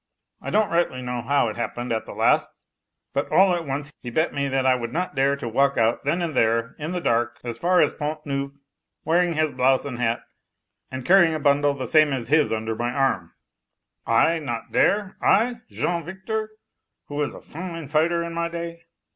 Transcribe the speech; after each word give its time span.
I 0.41 0.49
don't 0.49 0.71
rightly 0.71 1.03
know 1.03 1.21
how 1.21 1.47
it 1.49 1.57
happened 1.57 1.93
at 1.93 2.07
the 2.07 2.15
last, 2.15 2.49
but 3.13 3.31
all 3.31 3.53
at 3.53 3.67
once 3.67 3.93
he 4.01 4.09
bet 4.09 4.33
me 4.33 4.47
that 4.47 4.65
I 4.65 4.73
would 4.73 4.91
not 4.91 5.13
dare 5.13 5.35
to 5.35 5.47
walk 5.47 5.77
out 5.77 6.05
then 6.05 6.23
and 6.23 6.35
there 6.35 6.73
in 6.79 6.91
the 6.91 6.99
dark, 6.99 7.39
as 7.43 7.59
far 7.59 7.81
as 7.81 7.91
the 7.91 7.99
Pont 7.99 8.25
Neuf, 8.25 8.49
wearing 9.05 9.33
his 9.33 9.51
blouse 9.51 9.85
and 9.85 9.99
hat 9.99 10.23
and 10.89 11.05
carrying 11.05 11.35
a 11.35 11.39
bundle 11.39 11.75
the 11.75 11.85
same 11.85 12.13
as 12.13 12.29
his 12.29 12.51
under 12.51 12.73
my 12.75 12.89
arm. 12.89 13.35
I 14.07 14.39
not 14.39 14.71
dare?... 14.71 15.17
I, 15.21 15.61
Jean 15.69 16.03
Victor, 16.03 16.49
who 17.05 17.13
was 17.13 17.35
a 17.35 17.39
fine 17.39 17.87
fighter 17.87 18.23
in 18.23 18.33
my 18.33 18.49
day! 18.49 18.85